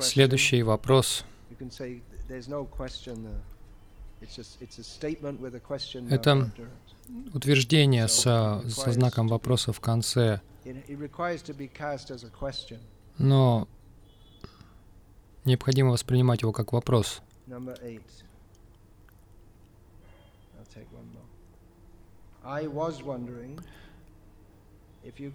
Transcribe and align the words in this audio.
Следующий 0.00 0.62
вопрос. 0.62 1.24
Это 6.10 6.50
утверждение 7.32 8.08
со, 8.08 8.62
со 8.68 8.92
знаком 8.92 9.28
вопроса 9.28 9.72
в 9.72 9.80
конце. 9.80 10.40
Но 13.18 13.68
необходимо 15.44 15.90
воспринимать 15.90 16.42
его 16.42 16.52
как 16.52 16.72
вопрос. 16.72 17.22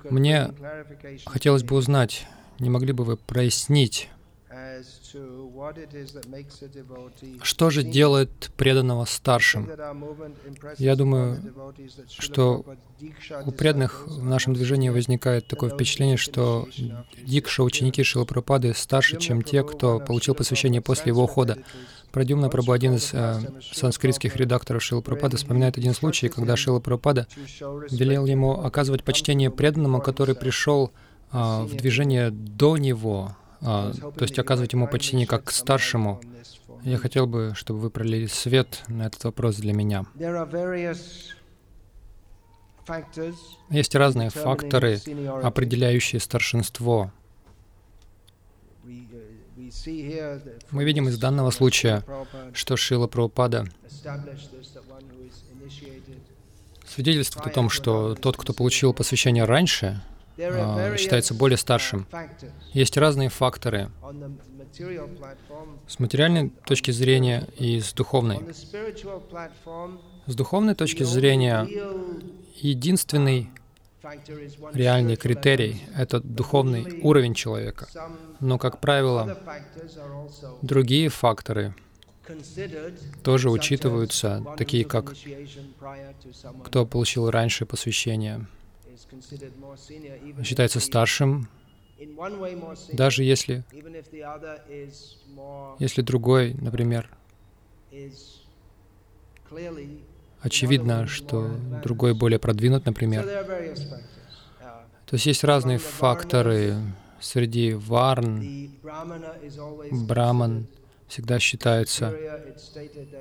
Мне 0.09 0.53
хотелось 1.25 1.63
бы 1.63 1.75
узнать, 1.75 2.27
не 2.59 2.69
могли 2.69 2.93
бы 2.93 3.03
вы 3.03 3.17
прояснить, 3.17 4.09
что 7.41 7.69
же 7.69 7.83
делает 7.83 8.51
преданного 8.57 9.05
старшим? 9.05 9.69
Я 10.77 10.95
думаю, 10.95 11.41
что 12.07 12.65
у 13.45 13.51
преданных 13.51 14.07
в 14.07 14.23
нашем 14.23 14.53
движении 14.53 14.89
возникает 14.89 15.47
такое 15.47 15.69
впечатление, 15.69 16.17
что 16.17 16.67
дикша, 17.23 17.63
ученики 17.63 18.03
Шилапрапады, 18.03 18.73
старше, 18.73 19.17
чем 19.17 19.41
те, 19.41 19.63
кто 19.63 19.99
получил 19.99 20.35
посвящение 20.35 20.81
после 20.81 21.11
его 21.11 21.23
ухода. 21.23 21.57
Прадюмна 22.11 22.45
Прабhu, 22.47 22.73
один 22.73 22.95
из 22.95 23.13
э, 23.13 23.41
санскритских 23.73 24.37
редакторов 24.37 24.81
Шила 24.81 25.01
Прабхупады, 25.01 25.35
вспоминает 25.35 25.77
один 25.77 25.93
случай, 25.93 26.29
когда 26.29 26.55
Шила 26.55 26.79
Прабхупада 26.79 27.27
велел 27.91 28.25
ему 28.25 28.63
оказывать 28.63 29.03
почтение 29.03 29.51
преданному, 29.51 29.99
который 29.99 30.33
пришел 30.33 30.93
э, 30.93 31.04
в 31.35 31.75
движение 31.75 32.31
до 32.31 32.77
него, 32.77 33.35
а, 33.61 33.91
то 33.91 34.23
есть 34.23 34.39
оказывать 34.39 34.73
ему 34.73 34.87
почтение 34.87 35.27
как 35.27 35.45
к 35.45 35.51
старшему. 35.51 36.21
Я 36.83 36.97
хотел 36.97 37.27
бы, 37.27 37.53
чтобы 37.55 37.79
вы 37.79 37.89
пролили 37.89 38.27
свет 38.27 38.83
на 38.87 39.07
этот 39.07 39.23
вопрос 39.23 39.55
для 39.57 39.73
меня. 39.73 40.05
Есть 43.69 43.95
разные 43.95 44.29
факторы, 44.29 44.99
определяющие 45.43 46.21
старшинство. 46.21 47.11
Мы 48.83 50.83
видим 50.83 51.09
из 51.09 51.17
данного 51.17 51.49
случая, 51.49 52.05
что 52.53 52.77
Шила 52.77 53.07
Прабхупада 53.07 53.65
свидетельствует 56.87 57.47
о 57.47 57.49
том, 57.49 57.69
что 57.69 58.15
тот, 58.15 58.37
кто 58.37 58.53
получил 58.53 58.93
посвящение 58.93 59.45
раньше, 59.45 59.87
а, 59.87 60.14
считается 60.97 61.33
более 61.33 61.57
старшим. 61.57 62.07
Есть 62.73 62.97
разные 62.97 63.29
факторы 63.29 63.89
с 65.87 65.99
материальной 65.99 66.49
точки 66.65 66.91
зрения 66.91 67.47
и 67.57 67.79
с 67.79 67.93
духовной. 67.93 68.39
С 70.25 70.35
духовной 70.35 70.75
точки 70.75 71.03
зрения 71.03 71.67
единственный 72.55 73.49
реальный 74.73 75.15
критерий— 75.15 75.81
это 75.95 76.19
духовный 76.19 76.99
уровень 77.01 77.33
человека. 77.33 77.87
Но, 78.39 78.57
как 78.57 78.79
правило, 78.79 79.37
другие 80.61 81.09
факторы 81.09 81.73
тоже 83.23 83.49
учитываются, 83.49 84.43
такие 84.57 84.83
как 84.83 85.13
кто 86.63 86.85
получил 86.85 87.29
раньше 87.29 87.65
посвящение, 87.65 88.47
считается 90.43 90.79
старшим, 90.79 91.47
даже 92.93 93.23
если, 93.23 93.63
если 95.79 96.01
другой, 96.01 96.53
например, 96.53 97.09
очевидно, 100.41 101.07
что 101.07 101.49
другой 101.83 102.13
более 102.13 102.39
продвинут, 102.39 102.85
например. 102.85 103.23
То 105.05 105.13
есть 105.13 105.25
есть 105.27 105.43
разные 105.43 105.77
факторы 105.77 106.75
среди 107.19 107.73
варн. 107.73 108.71
Браман 109.91 110.67
всегда 111.07 111.39
считается 111.39 112.17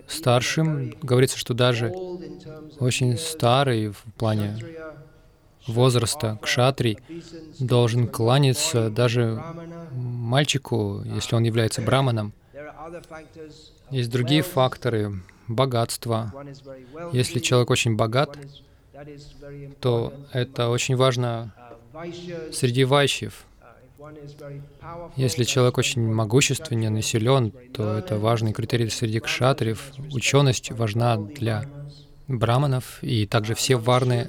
старшим. 0.08 0.94
Говорится, 1.02 1.38
что 1.38 1.54
даже 1.54 1.90
очень 2.80 3.16
старый 3.18 3.88
в 3.88 4.02
плане 4.16 4.58
возраста 5.66 6.38
кшатрий 6.42 6.98
должен 7.58 8.08
кланяться 8.08 8.90
даже 8.90 9.42
мальчику, 9.92 11.02
если 11.04 11.36
он 11.36 11.44
является 11.44 11.82
браманом. 11.82 12.32
Есть 13.90 14.10
другие 14.10 14.42
факторы, 14.42 15.22
богатство. 15.48 16.32
Если 17.12 17.38
человек 17.38 17.70
очень 17.70 17.96
богат, 17.96 18.38
то 19.80 20.12
это 20.32 20.68
очень 20.68 20.96
важно 20.96 21.52
среди 22.52 22.84
вайщев. 22.84 23.44
Если 25.16 25.44
человек 25.44 25.78
очень 25.78 26.12
могущественен 26.12 26.96
и 26.96 27.02
силен, 27.02 27.52
то 27.72 27.96
это 27.96 28.18
важный 28.18 28.52
критерий 28.52 28.90
среди 28.90 29.20
кшатриев. 29.20 29.92
Ученость 30.12 30.70
важна 30.72 31.16
для 31.16 31.64
браманов, 32.28 33.02
и 33.02 33.26
также 33.26 33.54
все 33.54 33.76
варны 33.76 34.28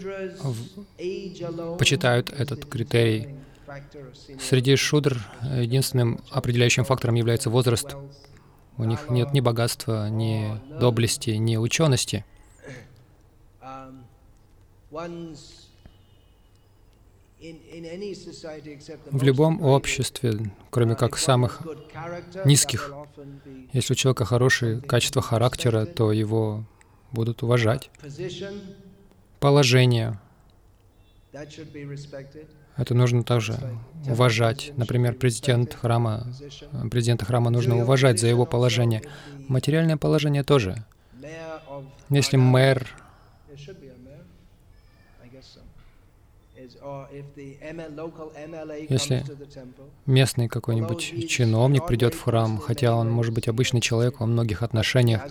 почитают 1.78 2.32
этот 2.32 2.66
критерий. 2.66 3.30
Среди 4.40 4.76
шудр 4.76 5.20
единственным 5.42 6.20
определяющим 6.30 6.86
фактором 6.86 7.16
является 7.16 7.50
возраст. 7.50 7.96
У 8.78 8.84
них 8.84 9.10
нет 9.10 9.34
ни 9.34 9.40
богатства, 9.40 10.10
ни 10.10 10.60
доблести, 10.80 11.32
ни 11.32 11.56
учености. 11.58 12.26
В 19.12 19.24
любом 19.24 19.62
обществе, 19.62 20.52
кроме 20.70 20.96
как 20.96 21.18
самых 21.18 21.62
низких, 22.44 22.92
если 23.72 23.94
у 23.94 23.96
человека 23.96 24.26
хорошие 24.26 24.82
качества 24.82 25.22
характера, 25.22 25.86
то 25.86 26.12
его 26.12 26.66
будут 27.16 27.42
уважать. 27.42 27.90
Положение. 29.40 30.20
Это 32.78 32.94
нужно 32.94 33.24
также 33.24 33.58
уважать. 34.08 34.72
Например, 34.76 35.16
президент 35.16 35.74
храма, 35.74 36.28
президента 36.92 37.26
храма 37.26 37.50
нужно 37.50 37.78
уважать 37.78 38.20
за 38.20 38.28
его 38.28 38.46
положение. 38.46 39.02
Материальное 39.48 39.98
положение 39.98 40.44
тоже. 40.44 40.86
Если 42.10 42.38
мэр 42.38 42.88
если 48.90 49.24
местный 50.06 50.48
какой-нибудь 50.48 51.30
чиновник 51.30 51.88
придет 51.88 52.14
в 52.14 52.22
храм, 52.22 52.58
хотя 52.58 52.96
он 52.96 53.10
может 53.10 53.34
быть 53.34 53.48
обычный 53.48 53.82
человек 53.82 54.20
во 54.20 54.26
многих 54.26 54.62
отношениях, 54.64 55.24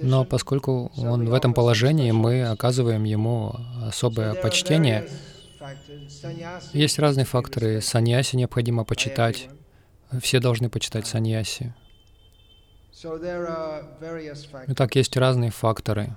но 0.00 0.24
поскольку 0.24 0.92
он 0.96 1.28
в 1.28 1.34
этом 1.34 1.54
положении, 1.54 2.10
мы 2.10 2.44
оказываем 2.44 3.04
ему 3.04 3.54
особое 3.82 4.34
почтение. 4.34 5.08
Есть 6.72 6.98
разные 6.98 7.24
факторы. 7.26 7.80
Саньяси 7.80 8.36
необходимо 8.36 8.84
почитать. 8.84 9.48
Все 10.20 10.40
должны 10.40 10.68
почитать 10.68 11.06
саньяси. 11.06 11.74
Итак, 14.66 14.94
есть 14.96 15.16
разные 15.16 15.50
факторы. 15.50 16.16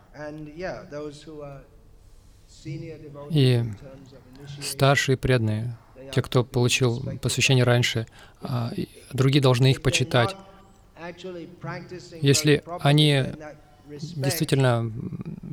И 3.32 3.64
старшие 4.62 5.18
преданные, 5.18 5.76
те, 6.14 6.22
кто 6.22 6.44
получил 6.44 7.02
посвящение 7.22 7.64
раньше, 7.64 8.08
а, 8.42 8.72
другие 9.12 9.42
должны 9.42 9.72
их 9.72 9.82
почитать. 9.82 10.36
Если 12.22 12.64
они 12.80 13.26
действительно 14.16 14.92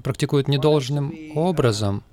практикуют 0.05 0.49
недолжным 0.49 1.15
образом, 1.35 2.05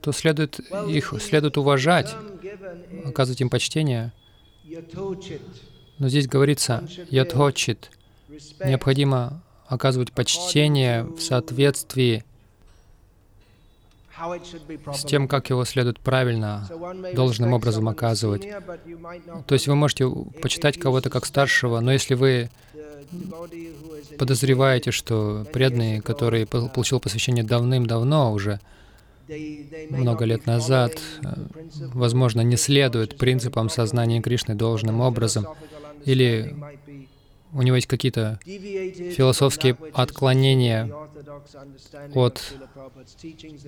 то 0.00 0.12
следует 0.12 0.60
их 0.88 1.14
следует 1.20 1.56
уважать, 1.56 2.14
оказывать 3.04 3.40
им 3.40 3.50
почтение. 3.50 4.12
Но 5.98 6.08
здесь 6.08 6.26
говорится 6.26 6.86
«ятхочит». 7.10 7.90
Необходимо 8.64 9.43
оказывать 9.66 10.12
почтение 10.12 11.04
в 11.04 11.20
соответствии 11.20 12.24
с 14.94 15.04
тем, 15.04 15.26
как 15.26 15.50
его 15.50 15.64
следует 15.64 15.98
правильно, 15.98 16.68
должным 17.14 17.52
образом 17.52 17.88
оказывать. 17.88 18.48
То 19.46 19.54
есть 19.54 19.66
вы 19.66 19.74
можете 19.74 20.08
почитать 20.40 20.78
кого-то 20.78 21.10
как 21.10 21.26
старшего, 21.26 21.80
но 21.80 21.92
если 21.92 22.14
вы 22.14 22.50
подозреваете, 24.18 24.92
что 24.92 25.44
преданный, 25.52 26.00
который 26.00 26.46
получил 26.46 27.00
посвящение 27.00 27.44
давным-давно 27.44 28.32
уже, 28.32 28.60
много 29.90 30.24
лет 30.26 30.46
назад, 30.46 31.00
э, 31.22 31.28
возможно, 31.94 32.42
не 32.42 32.56
следует 32.56 33.16
принципам 33.16 33.70
сознания 33.70 34.20
Кришны 34.20 34.54
должным 34.54 35.00
образом, 35.00 35.46
или 36.04 36.54
у 37.54 37.62
него 37.62 37.76
есть 37.76 37.86
какие-то 37.86 38.38
философские 38.44 39.76
отклонения 39.92 40.92
от 42.14 42.54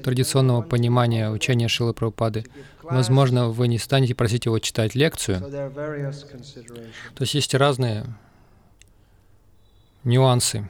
традиционного 0.03 0.63
понимания 0.63 1.31
учения 1.31 1.69
Шилы 1.69 1.95
Прабхупады. 1.95 2.45
Возможно, 2.83 3.49
вы 3.49 3.69
не 3.69 3.79
станете 3.79 4.15
просить 4.15 4.47
его 4.47 4.59
читать 4.59 4.95
лекцию. 4.95 5.41
То 5.41 7.21
есть 7.21 7.35
есть 7.35 7.55
разные 7.55 8.05
нюансы. 10.03 10.69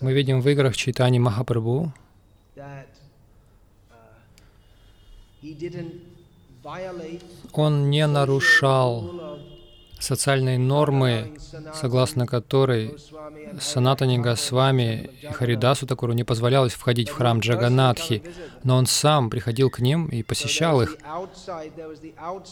Мы 0.00 0.12
видим 0.12 0.40
в 0.40 0.48
играх 0.48 0.76
Чайтани 0.76 1.18
Махапрабху, 1.18 1.92
он 7.52 7.90
не 7.90 8.06
нарушал 8.06 9.40
социальные 9.98 10.58
нормы, 10.58 11.34
согласно 11.74 12.26
которой 12.26 12.96
Санатани 13.60 14.18
Госвами 14.18 15.10
и 15.22 15.26
Харидасу 15.26 15.86
Такуру 15.86 16.12
не 16.12 16.24
позволялось 16.24 16.74
входить 16.74 17.08
в 17.08 17.14
храм 17.14 17.40
Джаганатхи, 17.40 18.22
но 18.62 18.76
он 18.76 18.86
сам 18.86 19.30
приходил 19.30 19.70
к 19.70 19.80
ним 19.80 20.06
и 20.06 20.22
посещал 20.22 20.82
их. 20.82 20.96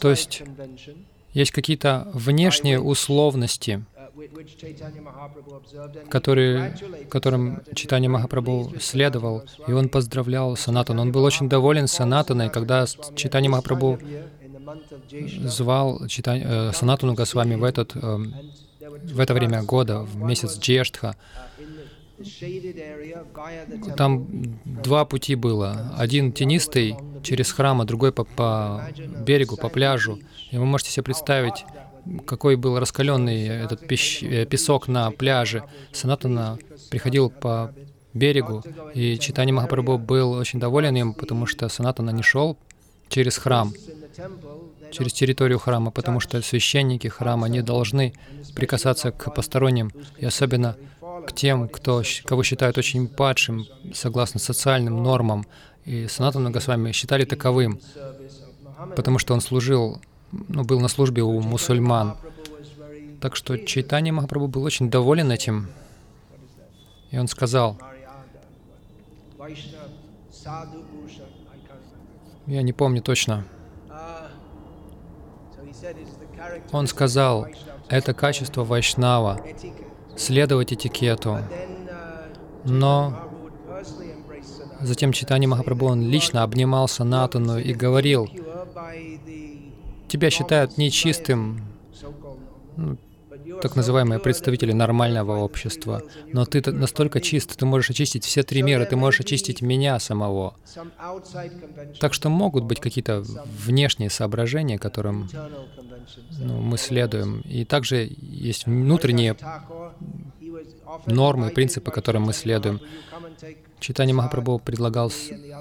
То 0.00 0.11
есть 0.11 0.43
есть 1.32 1.50
какие-то 1.50 2.08
внешние 2.14 2.81
условности, 2.81 3.85
который, 6.08 6.73
которым 7.11 7.62
Читание 7.75 8.08
Махапрабху 8.08 8.75
следовал, 8.81 9.43
и 9.67 9.73
он 9.73 9.88
поздравлял 9.88 10.56
Санатану. 10.56 11.02
Он 11.02 11.12
был 11.12 11.25
очень 11.25 11.49
доволен 11.49 11.88
Санатаной, 11.88 12.50
когда 12.50 12.87
Читание 13.17 13.50
Махапрабху 13.50 13.99
звал 15.47 16.07
Читание, 16.09 16.47
э, 16.49 16.73
Санатану 16.73 17.15
Госвами 17.15 17.55
в, 17.55 17.65
этот, 17.65 17.97
э, 17.97 18.17
в 19.15 19.21
это 19.21 19.35
время 19.35 19.63
года, 19.63 20.01
в 20.01 20.17
месяц 20.23 20.59
Джештха. 20.59 21.17
Там 23.97 24.27
два 24.65 25.05
пути 25.05 25.35
было. 25.35 25.93
Один 25.99 26.33
тенистый 26.33 26.97
через 27.23 27.51
храм, 27.53 27.81
а 27.81 27.85
другой 27.85 28.13
по, 28.13 28.25
по 28.25 28.87
берегу, 29.27 29.57
по 29.57 29.69
пляжу. 29.69 30.21
И 30.51 30.59
вы 30.59 30.65
можете 30.65 30.91
себе 30.91 31.03
представить, 31.03 31.65
какой 32.27 32.57
был 32.57 32.79
раскаленный 32.79 33.49
этот 33.49 33.87
пещ... 33.87 34.23
Э, 34.23 34.47
песок 34.47 34.89
на 34.89 35.11
пляже. 35.11 35.65
Санатана 35.93 36.59
приходил 36.91 37.31
по 37.31 37.73
берегу, 38.13 38.63
и 38.95 39.19
Читани 39.19 39.53
Махапрабху 39.53 39.99
был 39.99 40.33
очень 40.33 40.61
доволен 40.61 40.95
им, 40.97 41.15
потому 41.15 41.47
что 41.47 41.69
Санатана 41.69 42.11
не 42.11 42.23
шел 42.23 42.57
через 43.09 43.37
храм, 43.39 43.73
через 44.91 45.13
территорию 45.13 45.59
храма, 45.59 45.91
потому 45.91 46.21
что 46.21 46.41
священники 46.43 47.09
храма 47.09 47.49
не 47.49 47.63
должны 47.63 48.15
прикасаться 48.55 49.11
к 49.11 49.35
посторонним, 49.35 49.91
и 50.19 50.27
особенно 50.27 50.77
к 51.27 51.33
тем, 51.33 51.69
кто, 51.69 52.03
кого 52.25 52.43
считают 52.43 52.79
очень 52.79 53.09
падшим, 53.09 53.67
согласно 53.93 54.41
социальным 54.41 55.03
нормам. 55.03 55.47
И 55.85 56.07
Санатана 56.07 56.51
Госвами 56.51 56.93
считали 56.93 57.25
таковым, 57.25 57.81
потому 58.97 59.19
что 59.19 59.35
он 59.35 59.41
служил 59.41 60.01
ну, 60.49 60.65
был 60.65 60.81
на 60.81 60.89
службе 60.89 61.23
у 61.23 61.41
мусульман. 61.41 62.17
Так 63.21 63.37
что 63.37 63.57
Чайтани 63.57 64.11
Махапрабху 64.11 64.49
был 64.49 64.65
очень 64.65 64.91
доволен 64.91 65.31
этим. 65.31 65.69
И 67.11 67.19
он 67.19 67.29
сказал, 67.29 67.79
я 72.47 72.63
не 72.63 72.73
помню 72.73 73.03
точно. 73.03 73.45
Он 76.73 76.87
сказал, 76.87 77.47
это 77.88 78.15
качество 78.15 78.65
Вайшнава, 78.65 79.41
следовать 80.17 80.73
этикету. 80.73 81.38
Но 82.65 83.31
затем 84.81 85.12
Читани 85.12 85.47
Махапрабху, 85.47 85.87
он 85.87 86.03
лично 86.03 86.43
обнимал 86.43 86.88
Санатану 86.88 87.59
и 87.59 87.73
говорил, 87.75 88.29
тебя 90.09 90.31
считают 90.31 90.79
нечистым, 90.79 91.62
так 93.62 93.76
называемые 93.76 94.20
представители 94.20 94.73
нормального 94.73 95.38
общества. 95.38 96.02
Но 96.32 96.44
ты 96.44 96.70
настолько 96.70 97.20
чист, 97.20 97.56
ты 97.56 97.67
можешь 97.67 97.91
очистить 97.91 98.25
все 98.25 98.43
три 98.43 98.62
мира, 98.62 98.85
ты 98.85 98.96
можешь 98.96 99.20
очистить 99.20 99.62
меня 99.62 99.99
самого. 99.99 100.55
Так 102.00 102.14
что 102.14 102.29
могут 102.29 102.64
быть 102.64 102.81
какие-то 102.81 103.25
внешние 103.67 104.11
соображения, 104.11 104.79
которым 104.79 105.29
ну, 106.38 106.61
мы 106.61 106.79
следуем. 106.79 107.41
И 107.41 107.64
также 107.64 108.11
есть 108.20 108.67
внутренние 108.67 109.37
нормы, 111.06 111.50
принципы, 111.50 111.91
которым 111.91 112.25
мы 112.25 112.32
следуем. 112.32 112.81
Читани 113.81 114.12
Махапрабху 114.12 114.61
предлагал 114.61 115.12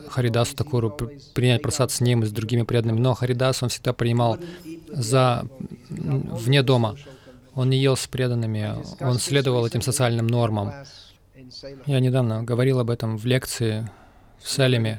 Харидасу 0.10 0.56
Такуру 0.56 0.98
принять 1.34 1.62
просад 1.62 1.92
с 1.92 2.00
ним 2.00 2.24
и 2.24 2.26
с 2.26 2.32
другими 2.32 2.62
преданными, 2.62 3.00
но 3.00 3.14
Харидас 3.14 3.64
он 3.64 3.70
всегда 3.70 3.92
принимал 3.92 4.38
за 4.88 5.46
вне 5.90 6.64
дома. 6.64 6.96
Он 7.56 7.70
не 7.70 7.78
ел 7.78 7.96
с 7.96 8.08
преданными, 8.08 8.76
он 9.04 9.20
следовал 9.20 9.66
этим 9.66 9.82
социальным 9.82 10.28
нормам. 10.28 10.72
Я 11.86 12.00
недавно 12.00 12.44
говорил 12.44 12.80
об 12.80 12.90
этом 12.90 13.18
в 13.18 13.26
лекции 13.26 13.88
в 14.40 14.50
Салеме. 14.50 14.98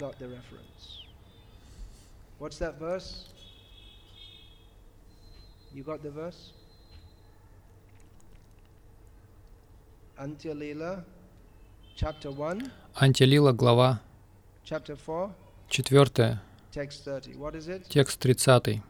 Антилила, 10.16 11.04
Антилила, 12.94 13.52
глава 13.52 14.00
4, 15.68 16.40
текст 17.88 18.18
30. 18.20 18.82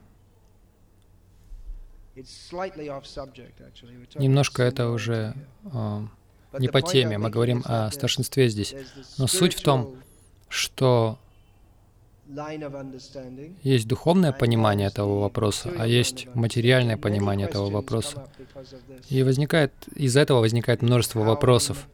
Немножко 4.17 4.63
это 4.63 4.91
уже 4.91 5.35
э, 5.65 6.01
не 6.59 6.69
по 6.69 6.83
теме, 6.83 7.19
мы 7.19 7.31
говорим 7.31 7.63
о 7.65 7.91
старшинстве 7.91 8.49
здесь. 8.49 8.75
Но 9.19 9.27
суть 9.27 9.55
в 9.55 9.63
том, 9.63 9.97
что 10.49 11.19
есть 13.63 13.87
духовное 13.87 14.33
понимание 14.33 14.89
этого 14.89 15.21
вопроса, 15.21 15.71
а 15.79 15.87
есть 15.87 16.27
материальное 16.35 16.97
понимание 16.97 17.49
этого 17.49 17.69
вопроса. 17.71 18.29
И 19.09 19.23
возникает, 19.23 19.73
из-за 19.95 20.21
этого 20.21 20.41
возникает 20.41 20.83
множество 20.83 21.21
вопросов. 21.21 21.87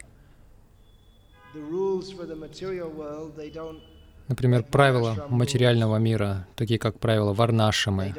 Например, 4.27 4.63
правила 4.63 5.25
материального 5.29 5.97
мира, 5.97 6.47
такие 6.55 6.79
как 6.79 6.97
правила 6.99 7.33
Варнашамы, 7.33 8.15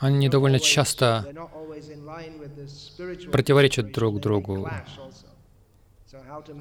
они 0.00 0.28
довольно 0.28 0.58
часто 0.58 1.24
противоречат 3.30 3.92
друг 3.92 4.20
другу. 4.20 4.68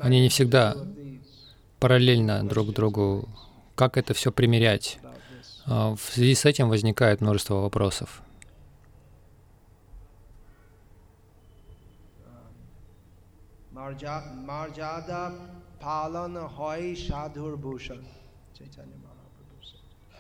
Они 0.01 0.21
не 0.21 0.29
всегда 0.29 0.75
параллельно 1.79 2.47
друг 2.47 2.73
другу. 2.73 3.27
Как 3.75 3.97
это 3.97 4.13
все 4.13 4.31
примерять? 4.31 4.99
А, 5.65 5.95
в 5.95 6.01
связи 6.01 6.33
с 6.33 6.45
этим 6.45 6.69
возникает 6.69 7.21
множество 7.21 7.55
вопросов. 7.55 8.23
Марджада 13.71 15.33
палана 15.79 16.49
хой 16.49 16.95
шадхур 16.95 17.55
бушан. 17.57 18.03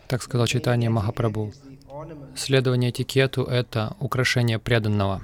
Так 0.07 0.23
сказал 0.23 0.47
читание 0.47 0.89
Махапрабху. 0.89 1.53
Следование 2.35 2.91
этикету— 2.91 3.43
это 3.43 3.95
украшение 3.99 4.59
преданного. 4.59 5.21